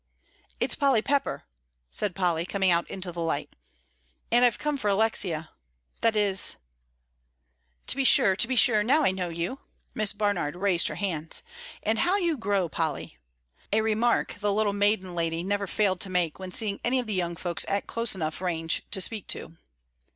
"It's 0.59 0.73
Polly 0.73 1.03
Pepper," 1.03 1.43
said 1.91 2.15
Polly, 2.15 2.43
coming 2.43 2.71
out 2.71 2.89
into 2.89 3.11
the 3.11 3.21
light, 3.21 3.55
"and 4.31 4.43
I've 4.43 4.57
come 4.57 4.75
for 4.75 4.87
Alexia; 4.87 5.51
that 6.01 6.15
is" 6.15 6.55
"To 7.85 7.95
be 7.95 8.03
sure, 8.03 8.35
to 8.35 8.47
be 8.47 8.55
sure, 8.55 8.81
now 8.83 9.03
I 9.03 9.11
know 9.11 9.29
you," 9.29 9.59
Miss 9.93 10.11
Barnard 10.11 10.55
raised 10.55 10.87
her 10.87 10.95
hands, 10.95 11.43
"and 11.83 11.99
how 11.99 12.15
you 12.17 12.35
grow, 12.35 12.67
Polly," 12.67 13.19
a 13.71 13.81
remark 13.81 14.33
the 14.39 14.51
little 14.51 14.73
maiden 14.73 15.13
lady 15.13 15.43
never 15.43 15.67
failed 15.67 16.01
to 16.01 16.09
make 16.09 16.39
when 16.39 16.51
seeing 16.51 16.79
any 16.83 16.97
of 16.97 17.05
the 17.05 17.13
young 17.13 17.35
folks 17.35 17.63
at 17.67 17.85
close 17.85 18.15
enough, 18.15 18.41
range 18.41 18.81
to 18.89 19.01
speak 19.01 19.27
to. 19.27 19.55